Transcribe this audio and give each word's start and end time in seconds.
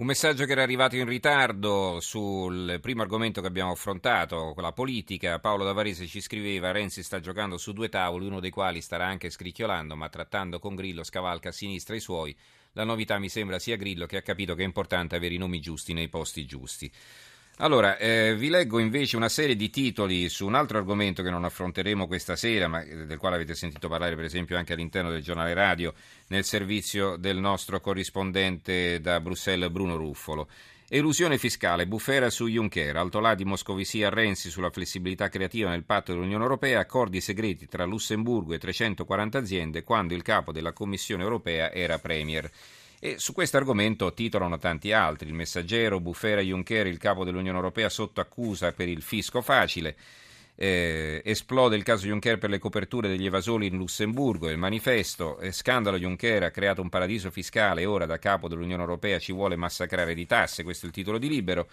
Un 0.00 0.06
messaggio 0.06 0.46
che 0.46 0.52
era 0.52 0.62
arrivato 0.62 0.96
in 0.96 1.04
ritardo 1.04 1.98
sul 2.00 2.78
primo 2.80 3.02
argomento 3.02 3.42
che 3.42 3.48
abbiamo 3.48 3.72
affrontato, 3.72 4.54
la 4.56 4.72
politica. 4.72 5.38
Paolo 5.40 5.62
Davarese 5.62 6.06
ci 6.06 6.22
scriveva: 6.22 6.70
Renzi 6.70 7.02
sta 7.02 7.20
giocando 7.20 7.58
su 7.58 7.74
due 7.74 7.90
tavoli, 7.90 8.24
uno 8.24 8.40
dei 8.40 8.48
quali 8.48 8.80
starà 8.80 9.04
anche 9.04 9.28
scricchiolando, 9.28 9.96
ma 9.96 10.08
trattando 10.08 10.58
con 10.58 10.74
Grillo 10.74 11.04
scavalca 11.04 11.50
a 11.50 11.52
sinistra 11.52 11.96
i 11.96 12.00
suoi. 12.00 12.34
La 12.72 12.84
novità 12.84 13.18
mi 13.18 13.28
sembra 13.28 13.58
sia 13.58 13.76
Grillo 13.76 14.06
che 14.06 14.16
ha 14.16 14.22
capito 14.22 14.54
che 14.54 14.62
è 14.62 14.64
importante 14.64 15.16
avere 15.16 15.34
i 15.34 15.38
nomi 15.38 15.60
giusti 15.60 15.92
nei 15.92 16.08
posti 16.08 16.46
giusti. 16.46 16.90
Allora, 17.62 17.98
eh, 17.98 18.34
vi 18.36 18.48
leggo 18.48 18.78
invece 18.78 19.16
una 19.16 19.28
serie 19.28 19.54
di 19.54 19.68
titoli 19.68 20.30
su 20.30 20.46
un 20.46 20.54
altro 20.54 20.78
argomento 20.78 21.22
che 21.22 21.28
non 21.28 21.44
affronteremo 21.44 22.06
questa 22.06 22.34
sera, 22.34 22.68
ma 22.68 22.82
del 22.82 23.18
quale 23.18 23.34
avete 23.34 23.54
sentito 23.54 23.86
parlare 23.86 24.16
per 24.16 24.24
esempio 24.24 24.56
anche 24.56 24.72
all'interno 24.72 25.10
del 25.10 25.20
giornale 25.20 25.52
radio 25.52 25.92
nel 26.28 26.44
servizio 26.44 27.16
del 27.16 27.36
nostro 27.36 27.78
corrispondente 27.80 28.98
da 29.02 29.20
Bruxelles 29.20 29.70
Bruno 29.70 29.96
Ruffolo. 29.96 30.48
Elusione 30.88 31.36
fiscale, 31.36 31.86
bufera 31.86 32.30
su 32.30 32.48
Juncker, 32.48 32.96
altolà 32.96 33.36
Moscovici 33.44 34.02
a 34.02 34.08
Renzi 34.08 34.48
sulla 34.48 34.70
flessibilità 34.70 35.28
creativa 35.28 35.68
nel 35.68 35.84
patto 35.84 36.12
dell'Unione 36.12 36.44
Europea, 36.44 36.80
accordi 36.80 37.20
segreti 37.20 37.68
tra 37.68 37.84
Lussemburgo 37.84 38.54
e 38.54 38.58
340 38.58 39.36
aziende 39.36 39.82
quando 39.82 40.14
il 40.14 40.22
capo 40.22 40.50
della 40.50 40.72
Commissione 40.72 41.24
Europea 41.24 41.70
era 41.70 41.98
Premier. 41.98 42.50
E 43.02 43.18
su 43.18 43.32
questo 43.32 43.56
argomento 43.56 44.12
titolano 44.12 44.58
tanti 44.58 44.92
altri. 44.92 45.28
Il 45.28 45.34
messaggero, 45.34 46.00
Bufera 46.00 46.42
Juncker, 46.42 46.86
il 46.86 46.98
capo 46.98 47.24
dell'Unione 47.24 47.56
Europea 47.56 47.88
sotto 47.88 48.20
accusa 48.20 48.72
per 48.72 48.88
il 48.88 49.00
fisco 49.00 49.40
facile. 49.40 49.96
Eh, 50.54 51.22
esplode 51.24 51.76
il 51.76 51.82
caso 51.82 52.06
Juncker 52.06 52.36
per 52.36 52.50
le 52.50 52.58
coperture 52.58 53.08
degli 53.08 53.24
evasori 53.24 53.68
in 53.68 53.78
Lussemburgo. 53.78 54.50
Il 54.50 54.58
manifesto, 54.58 55.38
eh, 55.38 55.50
scandalo 55.50 55.98
Juncker 55.98 56.42
ha 56.42 56.50
creato 56.50 56.82
un 56.82 56.90
paradiso 56.90 57.30
fiscale 57.30 57.80
e 57.80 57.86
ora 57.86 58.04
da 58.04 58.18
capo 58.18 58.48
dell'Unione 58.48 58.82
Europea 58.82 59.18
ci 59.18 59.32
vuole 59.32 59.56
massacrare 59.56 60.12
di 60.12 60.26
tasse. 60.26 60.62
Questo 60.62 60.84
è 60.84 60.88
il 60.88 60.94
titolo 60.94 61.16
di 61.16 61.28
Libero. 61.30 61.70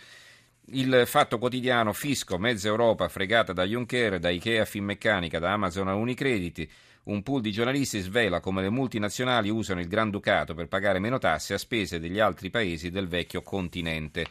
Il 0.68 1.04
fatto 1.06 1.40
quotidiano, 1.40 1.92
fisco, 1.92 2.38
mezza 2.38 2.70
Europa 2.70 3.10
fregata 3.10 3.52
da 3.52 3.66
Juncker, 3.66 4.20
da 4.20 4.30
Ikea 4.30 4.62
a 4.62 4.66
Finmeccanica, 4.66 5.40
da 5.40 5.52
Amazon 5.52 5.90
a 5.90 5.96
Unicrediti. 5.96 6.70
Un 7.08 7.24
pool 7.24 7.40
di 7.40 7.52
giornalisti 7.52 8.02
svela 8.02 8.42
come 8.42 8.62
le 8.62 8.70
multinazionali 8.70 9.50
usano 9.50 9.80
il 9.80 9.88
Granducato 9.88 10.54
per 10.54 10.68
pagare 10.68 11.00
meno 11.00 11.18
tasse 11.20 11.54
a 11.54 11.58
spese 11.58 12.00
degli 12.00 12.20
altri 12.20 12.50
paesi 12.50 12.90
del 12.90 13.08
vecchio 13.08 13.42
continente. 13.44 14.26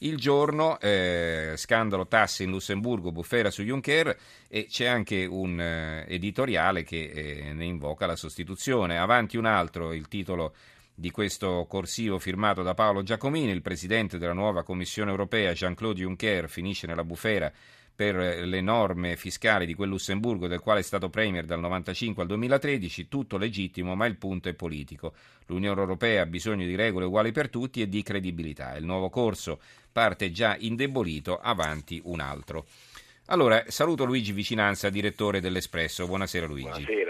Il 0.00 0.18
giorno, 0.18 0.78
eh, 0.78 1.54
scandalo 1.56 2.06
tasse 2.06 2.42
in 2.42 2.50
Lussemburgo, 2.50 3.12
bufera 3.12 3.50
su 3.50 3.62
Juncker 3.62 4.14
e 4.46 4.66
c'è 4.66 4.84
anche 4.84 5.24
un 5.24 5.58
eh, 5.58 6.04
editoriale 6.06 6.84
che 6.84 7.10
eh, 7.14 7.52
ne 7.54 7.64
invoca 7.64 8.04
la 8.04 8.14
sostituzione. 8.14 8.98
Avanti 8.98 9.38
un 9.38 9.46
altro, 9.46 9.94
il 9.94 10.06
titolo 10.06 10.54
di 10.94 11.10
questo 11.10 11.64
corsivo 11.66 12.18
firmato 12.18 12.62
da 12.62 12.74
Paolo 12.74 13.02
Giacomini, 13.02 13.52
il 13.52 13.62
presidente 13.62 14.18
della 14.18 14.34
nuova 14.34 14.64
Commissione 14.64 15.10
europea 15.10 15.54
Jean-Claude 15.54 16.00
Juncker 16.00 16.50
finisce 16.50 16.86
nella 16.86 17.04
bufera 17.04 17.50
per 17.98 18.14
le 18.14 18.60
norme 18.60 19.16
fiscali 19.16 19.66
di 19.66 19.74
quel 19.74 19.88
Lussemburgo 19.88 20.46
del 20.46 20.60
quale 20.60 20.78
è 20.78 20.82
stato 20.84 21.10
premier 21.10 21.44
dal 21.44 21.58
1995 21.58 22.22
al 22.22 22.28
2013, 22.28 23.08
tutto 23.08 23.36
legittimo, 23.36 23.96
ma 23.96 24.06
il 24.06 24.14
punto 24.14 24.48
è 24.48 24.54
politico. 24.54 25.14
L'Unione 25.46 25.80
Europea 25.80 26.22
ha 26.22 26.26
bisogno 26.26 26.64
di 26.64 26.76
regole 26.76 27.06
uguali 27.06 27.32
per 27.32 27.48
tutti 27.48 27.82
e 27.82 27.88
di 27.88 28.04
credibilità. 28.04 28.76
Il 28.76 28.84
nuovo 28.84 29.10
corso 29.10 29.58
parte 29.90 30.30
già 30.30 30.54
indebolito, 30.60 31.40
avanti 31.40 32.00
un 32.04 32.20
altro. 32.20 32.66
Allora, 33.30 33.64
saluto 33.66 34.04
Luigi 34.04 34.30
Vicinanza, 34.30 34.90
direttore 34.90 35.40
dell'Espresso. 35.40 36.06
Buonasera 36.06 36.46
Luigi. 36.46 36.68
Buonasera. 36.68 37.07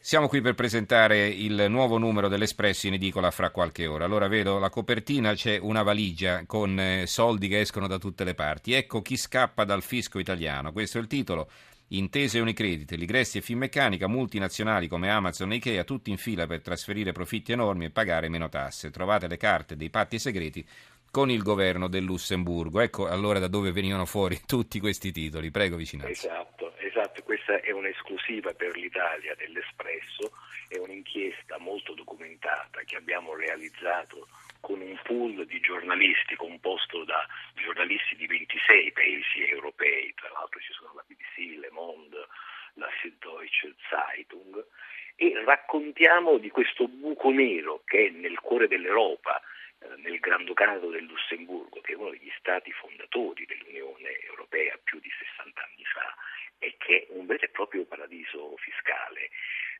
Siamo 0.00 0.28
qui 0.28 0.40
per 0.40 0.54
presentare 0.54 1.28
il 1.28 1.66
nuovo 1.68 1.98
numero 1.98 2.28
dell'Espresso 2.28 2.86
in 2.86 2.94
edicola 2.94 3.30
fra 3.30 3.50
qualche 3.50 3.86
ora. 3.86 4.04
Allora 4.04 4.28
vedo 4.28 4.58
la 4.58 4.70
copertina, 4.70 5.34
c'è 5.34 5.58
una 5.60 5.82
valigia 5.82 6.44
con 6.46 6.78
eh, 6.78 7.06
soldi 7.06 7.48
che 7.48 7.60
escono 7.60 7.88
da 7.88 7.98
tutte 7.98 8.24
le 8.24 8.34
parti. 8.34 8.72
Ecco 8.72 9.02
chi 9.02 9.16
scappa 9.16 9.64
dal 9.64 9.82
fisco 9.82 10.18
italiano. 10.18 10.72
Questo 10.72 10.98
è 10.98 11.00
il 11.00 11.08
titolo. 11.08 11.50
Intese 11.88 12.38
Unicredit, 12.38 12.92
Ligresti 12.92 13.38
e 13.38 13.42
Finmeccanica, 13.42 14.06
multinazionali 14.06 14.88
come 14.88 15.10
Amazon 15.10 15.52
e 15.52 15.56
Ikea, 15.56 15.84
tutti 15.84 16.10
in 16.10 16.16
fila 16.16 16.46
per 16.46 16.62
trasferire 16.62 17.12
profitti 17.12 17.52
enormi 17.52 17.86
e 17.86 17.90
pagare 17.90 18.28
meno 18.28 18.48
tasse. 18.48 18.90
Trovate 18.90 19.26
le 19.26 19.36
carte 19.36 19.76
dei 19.76 19.90
patti 19.90 20.18
segreti 20.18 20.66
con 21.10 21.28
il 21.30 21.42
governo 21.42 21.88
del 21.88 22.04
Lussemburgo. 22.04 22.80
Ecco 22.80 23.08
allora 23.08 23.40
da 23.40 23.48
dove 23.48 23.72
venivano 23.72 24.06
fuori 24.06 24.40
tutti 24.46 24.80
questi 24.80 25.12
titoli. 25.12 25.50
Prego, 25.50 25.76
vicinanza. 25.76 26.10
Esatto 26.10 26.57
Esatto, 26.98 27.22
questa 27.22 27.60
è 27.60 27.70
un'esclusiva 27.70 28.54
per 28.54 28.76
l'Italia 28.76 29.32
dell'Espresso, 29.36 30.32
è 30.66 30.78
un'inchiesta 30.78 31.56
molto 31.58 31.94
documentata 31.94 32.82
che 32.82 32.96
abbiamo 32.96 33.36
realizzato 33.36 34.26
con 34.58 34.80
un 34.80 34.98
pool 35.04 35.46
di 35.46 35.60
giornalisti 35.60 36.34
composto 36.34 37.04
da 37.04 37.24
giornalisti 37.54 38.16
di 38.16 38.26
26 38.26 38.90
paesi 38.90 39.46
europei, 39.46 40.12
tra 40.14 40.28
l'altro 40.32 40.58
ci 40.58 40.72
sono 40.72 40.90
la 40.96 41.04
BBC, 41.06 41.60
Le 41.60 41.70
Monde, 41.70 42.26
la 42.74 42.88
Süddeutsche 43.00 43.76
Zeitung, 43.88 44.66
e 45.14 45.40
raccontiamo 45.44 46.36
di 46.38 46.50
questo 46.50 46.88
buco 46.88 47.30
nero 47.30 47.82
che 47.84 48.06
è 48.06 48.10
nel 48.10 48.40
cuore 48.40 48.66
dell'Europa, 48.66 49.40
eh, 49.78 49.86
nel 49.98 50.18
Granducato 50.18 50.90
del 50.90 51.04
Lussemburgo, 51.04 51.80
che 51.80 51.92
è 51.92 51.94
uno 51.94 52.10
degli 52.10 52.32
stati 52.40 52.72
fondatori 52.72 53.46
dell'Unione 53.46 54.18
Europea 54.26 54.76
più 54.82 54.98
di 54.98 55.10
60 55.36 55.62
anni 55.62 55.84
fa 55.84 56.26
e 56.58 56.76
che 56.78 57.06
è 57.06 57.06
un 57.10 57.26
vero 57.26 57.44
e 57.44 57.48
proprio 57.48 57.84
paradiso 57.86 58.56
fiscale. 58.56 59.30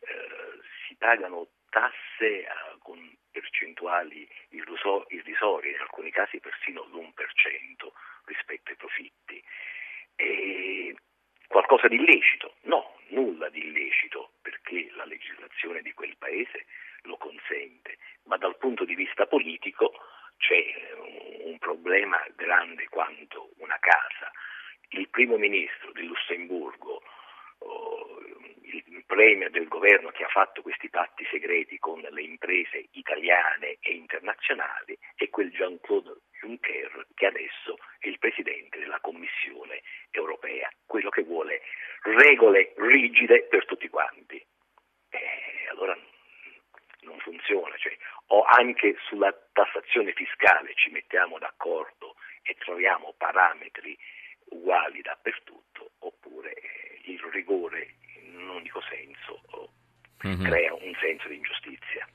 Eh, 0.00 0.60
si 0.86 0.94
pagano 0.96 1.48
tasse 1.70 2.42
eh, 2.42 2.46
con 2.80 2.98
percentuali 3.30 4.28
irrisorie, 4.50 5.72
in 5.72 5.80
alcuni 5.80 6.10
casi 6.10 6.40
persino 6.40 6.84
l'1% 6.84 7.12
rispetto 8.24 8.70
ai 8.70 8.76
profitti. 8.76 9.42
E 10.16 10.96
qualcosa 11.46 11.88
di 11.88 11.96
illecito? 11.96 12.56
No, 12.62 12.98
nulla 13.08 13.48
di 13.48 13.64
illecito 13.64 14.32
perché 14.42 14.90
la 14.92 15.04
legislazione 15.04 15.82
di 15.82 15.92
quel 15.92 16.16
paese 16.16 16.66
lo 17.02 17.16
consente, 17.16 17.98
ma 18.24 18.36
dal 18.36 18.56
punto 18.56 18.84
di 18.84 18.94
vista 18.94 19.26
politico 19.26 19.92
c'è 20.38 20.94
un 21.44 21.58
problema 21.58 22.24
grande 22.36 22.88
quanto 22.88 23.50
una 23.58 23.78
casa 23.78 24.30
il 24.90 25.08
primo 25.10 25.36
ministro 25.36 25.92
del 25.92 26.06
Lussemburgo, 26.06 26.57
premier 29.08 29.50
del 29.50 29.68
governo 29.68 30.10
che 30.10 30.22
ha 30.22 30.28
fatto 30.28 30.60
questi 30.60 30.90
patti 30.90 31.26
segreti 31.30 31.78
con 31.78 31.98
le 31.98 32.20
imprese 32.20 32.88
italiane 32.92 33.78
e 33.80 33.94
internazionali 33.94 34.96
è 35.16 35.30
quel 35.30 35.50
Jean-Claude 35.50 36.14
Juncker 36.40 37.06
che 37.14 37.26
adesso 37.26 37.78
è 37.98 38.08
il 38.08 38.18
presidente 38.18 38.78
della 38.78 39.00
Commissione 39.00 39.80
europea, 40.10 40.70
quello 40.84 41.08
che 41.08 41.22
vuole 41.22 41.62
regole 42.02 42.74
rigide 42.76 43.44
per 43.44 43.64
tutti 43.64 43.88
quanti. 43.88 44.36
E 45.10 45.68
allora 45.70 45.96
non 47.00 47.18
funziona, 47.20 47.74
cioè, 47.78 47.96
o 48.26 48.42
anche 48.42 48.96
sulla 49.06 49.32
tassazione 49.52 50.12
fiscale 50.12 50.74
ci 50.74 50.90
mettiamo 50.90 51.38
d'accordo 51.38 52.16
e 52.42 52.54
troviamo 52.54 53.14
parametri 53.16 53.96
uguali 54.50 55.00
dappertutto, 55.00 55.92
oppure 56.00 56.52
eh, 56.52 57.00
il 57.04 57.20
rigore 57.32 57.94
in 58.22 58.36
un 58.36 58.48
unico 58.48 58.80
senso 58.82 59.42
mm-hmm. 60.26 60.44
crea 60.44 60.72
un 60.74 60.92
senso 61.00 61.28
di 61.28 61.36
ingiustizia. 61.36 62.08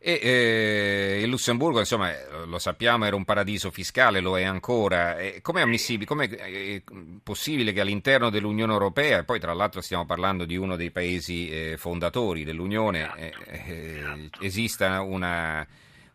E, 0.00 0.20
eh, 0.22 1.20
il 1.22 1.28
Lussemburgo, 1.28 1.80
insomma, 1.80 2.12
lo 2.46 2.58
sappiamo, 2.60 3.04
era 3.04 3.16
un 3.16 3.24
paradiso 3.24 3.70
fiscale, 3.70 4.20
lo 4.20 4.38
è 4.38 4.44
ancora. 4.44 5.16
com'è 5.42 5.62
ammissibile, 5.62 6.06
com'è 6.06 6.28
eh, 6.30 6.82
possibile 7.22 7.72
che 7.72 7.80
all'interno 7.80 8.30
dell'Unione 8.30 8.72
Europea, 8.72 9.24
poi 9.24 9.40
tra 9.40 9.52
l'altro 9.54 9.80
stiamo 9.80 10.06
parlando 10.06 10.44
di 10.44 10.56
uno 10.56 10.76
dei 10.76 10.92
paesi 10.92 11.50
eh, 11.50 11.76
fondatori 11.76 12.44
dell'Unione, 12.44 13.00
esatto. 13.00 13.50
Eh, 13.50 13.98
esatto. 13.98 14.40
esista 14.44 15.00
una 15.02 15.66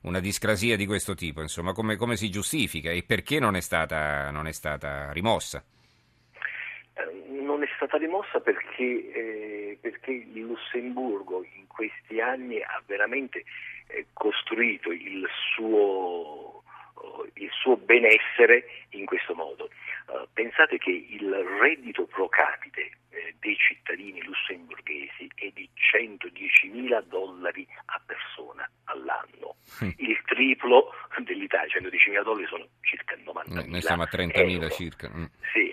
una 0.03 0.19
discrasia 0.19 0.75
di 0.75 0.85
questo 0.85 1.15
tipo, 1.15 1.41
insomma, 1.41 1.73
come, 1.73 1.95
come 1.95 2.17
si 2.17 2.29
giustifica 2.29 2.91
e 2.91 3.03
perché 3.03 3.39
non 3.39 3.55
è 3.55 3.61
stata, 3.61 4.29
non 4.31 4.47
è 4.47 4.51
stata 4.51 5.11
rimossa? 5.11 5.63
Eh, 7.93 7.97
stata 7.97 7.97
rimossa 7.97 8.39
perché, 8.39 9.11
eh, 9.13 9.77
perché, 9.79 10.11
il 10.11 10.41
Lussemburgo 10.41 11.45
in 11.55 11.67
questi 11.67 12.19
anni 12.19 12.59
ha 12.61 12.81
veramente 12.85 13.43
eh, 13.87 14.07
costruito 14.13 14.91
il 14.91 15.27
suo, 15.53 16.63
il 17.35 17.49
suo, 17.51 17.77
benessere 17.77 18.65
in 18.91 19.05
questo 19.05 19.35
modo. 19.35 19.69
Uh, 20.05 20.27
pensate 20.33 20.77
che 20.77 20.91
il 20.91 21.33
reddito 21.61 22.05
pro 22.05 22.27
capite 22.27 22.91
eh, 23.11 23.35
dei 23.39 23.55
cittadini 23.55 24.21
lussemburghesi 24.21 25.29
è 25.35 25.49
di 25.53 25.69
110 25.73 26.67
mila 26.67 26.99
dollari 27.01 27.65
a 27.85 28.01
persona 28.05 28.69
all'anno, 28.85 29.55
mm. 29.83 29.89
il 29.97 30.21
triplo 30.25 30.91
dell'Italia, 31.23 31.69
110 31.69 32.09
mila 32.09 32.23
dollari 32.23 32.47
sono 32.47 32.67
circa 32.81 33.15
90 33.23 33.49
mila. 33.49 33.65
Noi 33.65 33.81
siamo 33.81 34.03
a 34.03 34.07
30 34.07 34.43
mila 34.43 34.69
circa. 34.69 35.09
Mm. 35.09 35.25
Sì, 35.53 35.72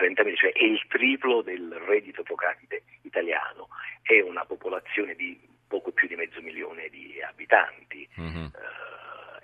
30 0.00 0.24
mila, 0.24 0.36
cioè 0.36 0.52
è 0.52 0.64
il 0.64 0.82
triplo 0.88 1.42
del 1.42 1.70
reddito 1.86 2.22
pro 2.22 2.34
capite 2.34 2.84
italiano, 3.02 3.68
è 4.00 4.20
una 4.20 4.44
popolazione 4.46 5.14
di 5.14 5.38
poco 5.68 5.92
più 5.92 6.08
di 6.08 6.16
mezzo 6.16 6.40
milione 6.40 6.88
di 6.88 7.20
abitanti. 7.22 8.08
Mm-hmm. 8.18 8.46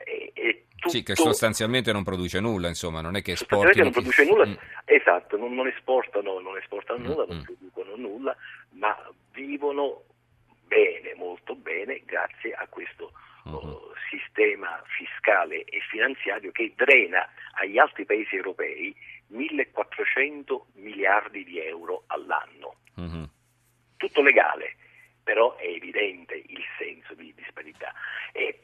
E, 0.04 0.30
e 0.32 0.64
tutto... 0.76 0.88
Sì, 0.88 1.02
che 1.02 1.14
sostanzialmente 1.14 1.92
non 1.92 2.04
produce 2.04 2.40
nulla, 2.40 2.68
insomma, 2.68 3.02
non 3.02 3.16
è 3.16 3.22
che. 3.22 3.36
Sostanzialmente 3.36 3.82
non 3.82 3.92
produce 3.92 4.24
nulla, 4.24 4.46
mm. 4.46 4.54
esatto, 4.86 5.36
non, 5.36 5.54
non, 5.54 5.66
esportano, 5.66 6.40
non 6.40 6.56
esportano 6.56 7.06
nulla, 7.06 7.24
mm. 7.24 7.28
non 7.28 7.42
producono 7.42 7.96
nulla, 7.96 8.36
ma 8.70 8.96
vivono 9.32 10.04
bene, 10.66 11.14
molto 11.16 11.54
bene, 11.54 12.00
grazie 12.06 12.52
a 12.52 12.66
questo 12.68 13.12
uh-huh. 13.44 13.92
sistema 14.10 14.82
fiscale 14.86 15.64
e 15.64 15.80
finanziario 15.90 16.50
che 16.50 16.72
drena 16.74 17.28
agli 17.60 17.78
altri 17.78 18.04
paesi 18.04 18.36
europei 18.36 18.94
1400 19.28 20.66
miliardi 20.74 21.44
di 21.44 21.60
euro 21.60 22.04
all'anno. 22.06 22.76
Uh-huh. 22.94 23.28
Tutto 23.96 24.22
legale, 24.22 24.76
però 25.22 25.56
è 25.56 25.66
evidente 25.66 26.34
il 26.34 26.64
senso 26.78 27.14
di 27.14 27.32
disparità. 27.34 27.92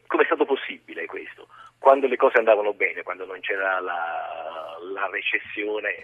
Come 0.06 0.22
è 0.22 0.26
stato 0.26 0.44
possibile 0.44 1.06
questo? 1.06 1.48
Quando 1.78 2.06
le 2.06 2.16
cose 2.16 2.38
andavano 2.38 2.74
bene, 2.74 3.02
quando 3.02 3.24
non 3.24 3.40
c'era 3.40 3.80
la, 3.80 4.78
la 4.92 5.08
recessione, 5.10 5.94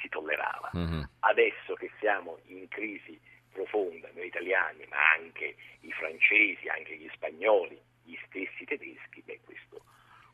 si 0.00 0.08
tollerava. 0.08 0.70
Uh-huh. 0.72 1.04
Adesso 1.20 1.74
che 1.74 1.90
siamo 1.98 2.38
in 2.46 2.68
crisi 2.68 3.20
profonda, 3.52 4.08
noi 4.14 4.26
italiani, 4.26 4.86
ma 4.88 4.96
anche 5.18 5.56
i 5.80 5.92
francesi, 5.92 6.68
anche 6.68 6.96
gli 6.96 7.10
spagnoli, 7.12 7.78
gli 8.04 8.16
stessi 8.26 8.64
tedeschi, 8.64 9.22
beh, 9.22 9.40
questo, 9.44 9.82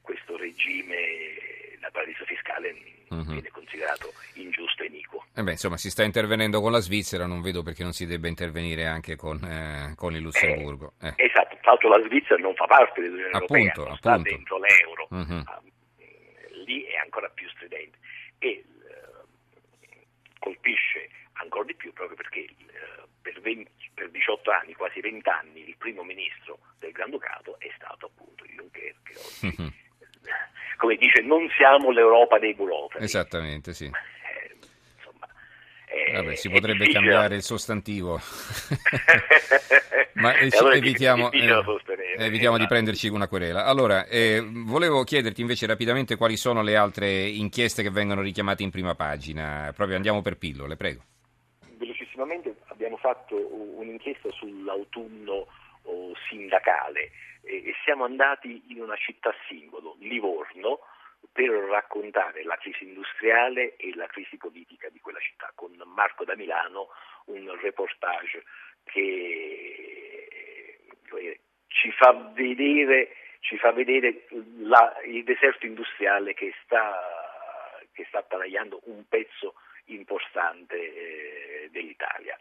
questo 0.02 0.36
regime 0.36 1.05
fiscale 2.56 2.74
uh-huh. 3.08 3.24
viene 3.24 3.48
considerato 3.50 4.12
ingiusto 4.34 4.82
e 4.82 4.86
iniquo. 4.86 5.24
Eh 5.34 5.42
beh, 5.42 5.52
insomma, 5.52 5.76
si 5.76 5.90
sta 5.90 6.02
intervenendo 6.02 6.60
con 6.60 6.72
la 6.72 6.80
Svizzera, 6.80 7.26
non 7.26 7.42
vedo 7.42 7.62
perché 7.62 7.82
non 7.82 7.92
si 7.92 8.06
debba 8.06 8.28
intervenire 8.28 8.86
anche 8.86 9.16
con, 9.16 9.42
eh, 9.44 9.94
con 9.96 10.14
il 10.14 10.22
Lussemburgo. 10.22 10.94
Eh, 11.00 11.08
eh. 11.08 11.26
Esatto, 11.26 11.56
tra 11.60 11.70
l'altro 11.70 11.88
la 11.88 12.02
Svizzera 12.04 12.40
non 12.40 12.54
fa 12.54 12.66
parte 12.66 13.00
dell'Unione 13.00 13.32
appunto, 13.32 13.54
Europea, 13.54 13.84
non 13.84 13.92
appunto. 13.92 14.08
sta 14.08 14.18
dentro 14.18 14.58
l'euro, 14.58 15.06
uh-huh. 15.10 16.64
lì 16.64 16.82
è 16.82 16.96
ancora 16.96 17.28
più 17.28 17.48
stridente 17.50 17.98
e 18.38 18.48
eh, 18.48 18.64
colpisce 20.38 21.10
ancora 21.34 21.64
di 21.64 21.74
più 21.74 21.92
proprio 21.92 22.16
perché 22.16 22.40
eh, 22.40 22.54
per, 23.20 23.40
20, 23.40 23.70
per 23.92 24.10
18 24.10 24.50
anni, 24.50 24.74
quasi 24.74 25.00
20 25.00 25.28
anni, 25.28 25.68
il 25.68 25.76
primo 25.76 26.02
ministro 26.02 26.58
del 26.78 26.92
Granducato 26.92 27.58
è 27.58 27.70
stato 27.76 28.06
appunto 28.06 28.44
Juncker, 28.46 28.94
che 29.02 29.14
oggi, 29.18 29.60
uh-huh. 29.60 29.72
Come 30.76 30.96
dice, 30.96 31.22
non 31.22 31.48
siamo 31.56 31.90
l'Europa 31.90 32.38
dei 32.38 32.54
burocrati. 32.54 33.04
Esattamente, 33.04 33.72
sì. 33.74 33.84
Eh, 33.84 34.56
insomma, 34.96 35.26
eh, 35.86 36.12
Vabbè, 36.12 36.34
si 36.34 36.48
potrebbe 36.50 36.88
cambiare 36.88 37.36
il 37.36 37.42
sostantivo. 37.42 38.20
Ma 40.14 40.32
allora 40.32 40.74
evitiamo, 40.74 41.30
eh, 41.30 41.62
evitiamo 42.16 42.56
di 42.56 42.66
prenderci 42.66 43.08
una 43.08 43.28
querela. 43.28 43.66
Allora, 43.66 44.06
eh, 44.06 44.42
volevo 44.42 45.04
chiederti 45.04 45.42
invece 45.42 45.66
rapidamente 45.66 46.16
quali 46.16 46.36
sono 46.36 46.62
le 46.62 46.74
altre 46.74 47.22
inchieste 47.22 47.82
che 47.82 47.90
vengono 47.90 48.22
richiamate 48.22 48.62
in 48.62 48.70
prima 48.70 48.94
pagina. 48.94 49.70
Proprio 49.74 49.96
andiamo 49.96 50.22
per 50.22 50.38
pillole, 50.38 50.76
prego 50.76 51.02
velocissimamente 52.16 52.56
abbiamo 52.66 52.96
fatto 52.96 53.36
un'inchiesta 53.78 54.30
sull'autunno 54.32 55.46
sindacale 56.28 57.10
e 57.42 57.72
siamo 57.84 58.04
andati 58.04 58.60
in 58.68 58.80
una 58.80 58.96
città 58.96 59.32
singolo, 59.48 59.85
Livorno, 60.06 60.80
per 61.32 61.50
raccontare 61.50 62.42
la 62.44 62.56
crisi 62.56 62.84
industriale 62.84 63.76
e 63.76 63.94
la 63.94 64.06
crisi 64.06 64.36
politica 64.36 64.88
di 64.88 65.00
quella 65.00 65.18
città, 65.20 65.52
con 65.54 65.72
Marco 65.84 66.24
da 66.24 66.36
Milano, 66.36 66.88
un 67.26 67.58
reportage 67.60 68.44
che 68.84 70.26
ci 71.86 71.92
fa 71.92 72.12
vedere, 72.34 73.14
ci 73.40 73.58
fa 73.58 73.70
vedere 73.72 74.26
la, 74.58 74.96
il 75.04 75.22
deserto 75.24 75.66
industriale 75.66 76.34
che 76.34 76.54
sta, 76.64 77.80
che 77.92 78.04
sta 78.08 78.18
attanagliando 78.18 78.80
un 78.84 79.06
pezzo 79.08 79.54
importante 79.86 80.74
eh, 80.76 81.68
dell'Italia. 81.70 82.38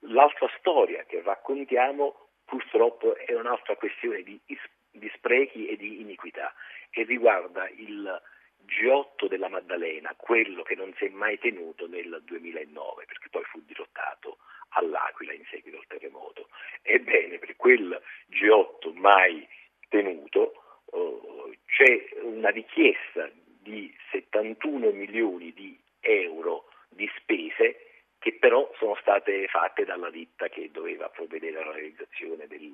L'altra 0.00 0.48
storia 0.58 1.04
che 1.04 1.22
raccontiamo 1.22 2.28
purtroppo 2.44 3.16
è 3.16 3.34
un'altra 3.34 3.76
questione 3.76 4.22
di, 4.22 4.38
di 4.44 5.10
sprechi 5.14 5.66
e 5.66 5.76
di 5.76 6.00
iniquità 6.00 6.52
e 6.96 7.02
riguarda 7.04 7.68
il 7.76 8.22
G8 8.64 9.28
della 9.28 9.50
Maddalena, 9.50 10.14
quello 10.16 10.62
che 10.62 10.74
non 10.74 10.94
si 10.96 11.04
è 11.04 11.08
mai 11.10 11.38
tenuto 11.38 11.86
nel 11.86 12.22
2009, 12.24 13.04
perché 13.04 13.28
poi 13.28 13.44
fu 13.44 13.62
dirottato 13.66 14.38
all'Aquila 14.70 15.34
in 15.34 15.44
seguito 15.50 15.76
al 15.76 15.86
terremoto. 15.86 16.48
Ebbene, 16.80 17.38
per 17.38 17.54
quel 17.56 18.00
G8 18.30 18.94
mai 18.94 19.46
tenuto 19.90 20.80
oh, 20.86 21.52
c'è 21.66 22.08
una 22.22 22.48
richiesta 22.48 23.30
di 23.60 23.94
71 24.10 24.90
milioni 24.92 25.52
di 25.52 25.78
euro 26.00 26.70
di 26.88 27.08
spese 27.18 28.06
che 28.18 28.32
però 28.32 28.72
sono 28.78 28.96
state 29.02 29.46
fatte 29.48 29.84
dalla 29.84 30.08
ditta 30.08 30.48
che 30.48 30.70
doveva 30.72 31.10
provvedere 31.10 31.60
alla 31.60 31.72
realizzazione 31.72 32.46
del, 32.46 32.72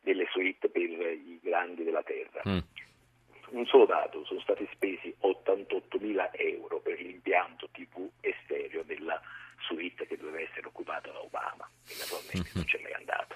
delle 0.00 0.26
suite 0.30 0.68
per 0.68 0.82
i 0.82 1.38
grandi 1.40 1.84
della 1.84 2.02
terra. 2.02 2.42
Mm. 2.48 2.58
Un 3.50 3.66
solo 3.66 3.84
dato, 3.84 4.24
sono 4.24 4.40
stati 4.40 4.68
spesi 4.72 5.12
88 5.20 5.98
mila 5.98 6.32
euro 6.34 6.78
per 6.78 7.00
l'impianto 7.00 7.68
TV 7.72 8.08
estero 8.20 8.82
della 8.82 9.20
suite 9.58 10.06
che 10.06 10.16
doveva 10.16 10.40
essere 10.40 10.68
occupata 10.68 11.10
da 11.10 11.20
Obama 11.20 11.68
non 12.52 12.64
c'è 12.64 12.80
mai 12.82 12.92
andato. 12.92 13.34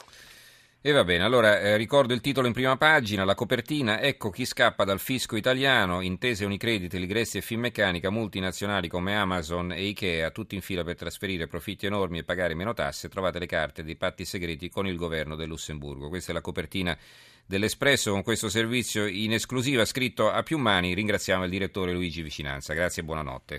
E 0.87 0.93
va 0.93 1.03
bene, 1.03 1.25
allora 1.25 1.61
eh, 1.61 1.79
ricordo 1.79 2.13
il 2.13 2.21
titolo 2.21 2.47
in 2.47 2.53
prima 2.53 2.77
pagina, 2.77 3.25
la 3.25 3.35
copertina, 3.35 4.03
ecco 4.03 4.29
chi 4.29 4.45
scappa 4.45 4.85
dal 4.85 5.01
fisco 5.01 5.35
italiano, 5.35 6.03
intese 6.03 6.45
Unicredit, 6.45 6.93
Ligressi 6.93 7.39
e 7.39 7.41
Finmeccanica, 7.41 8.11
multinazionali 8.11 8.87
come 8.87 9.17
Amazon 9.17 9.73
e 9.73 9.83
Ikea, 9.83 10.31
tutti 10.31 10.57
in 10.57 10.61
fila 10.61 10.85
per 10.85 10.97
trasferire 10.97 11.47
profitti 11.47 11.87
enormi 11.87 12.19
e 12.19 12.25
pagare 12.25 12.53
meno 12.53 12.75
tasse, 12.75 13.09
trovate 13.09 13.39
le 13.39 13.47
carte 13.47 13.83
dei 13.83 13.97
patti 13.97 14.27
segreti 14.27 14.69
con 14.69 14.87
il 14.87 14.97
governo 14.97 15.37
del 15.37 15.49
Lussemburgo. 15.49 16.11
Questa 16.11 16.33
è 16.33 16.35
la 16.35 16.43
copertina 16.43 16.95
dell'Espresso 17.47 18.11
con 18.13 18.23
questo 18.23 18.51
servizio 18.51 19.07
in 19.07 19.33
esclusiva 19.33 19.87
scritto 19.87 20.31
a 20.31 20.43
più 20.43 20.59
mani, 20.59 20.93
ringraziamo 20.93 21.45
il 21.45 21.51
direttore 21.51 21.93
Luigi 21.95 22.21
Vicinanza, 22.21 22.75
grazie 22.75 23.01
e 23.01 23.05
buonanotte. 23.07 23.53